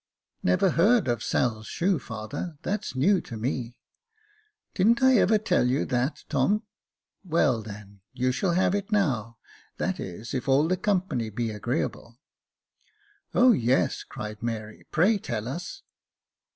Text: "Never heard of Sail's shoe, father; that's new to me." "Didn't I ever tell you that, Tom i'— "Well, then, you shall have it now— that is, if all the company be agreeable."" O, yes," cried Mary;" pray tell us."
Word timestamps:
"Never 0.51 0.71
heard 0.71 1.07
of 1.07 1.21
Sail's 1.21 1.67
shoe, 1.67 1.99
father; 1.99 2.57
that's 2.63 2.95
new 2.95 3.21
to 3.21 3.37
me." 3.37 3.77
"Didn't 4.73 5.03
I 5.03 5.17
ever 5.17 5.37
tell 5.37 5.67
you 5.67 5.85
that, 5.85 6.23
Tom 6.27 6.63
i'— 6.63 6.69
"Well, 7.31 7.61
then, 7.61 8.01
you 8.11 8.31
shall 8.31 8.53
have 8.53 8.73
it 8.73 8.91
now— 8.91 9.37
that 9.77 9.99
is, 9.99 10.33
if 10.33 10.49
all 10.49 10.67
the 10.67 10.75
company 10.75 11.29
be 11.29 11.51
agreeable."" 11.51 12.17
O, 13.35 13.51
yes," 13.51 14.03
cried 14.03 14.41
Mary;" 14.41 14.87
pray 14.91 15.19
tell 15.19 15.47
us." 15.47 15.83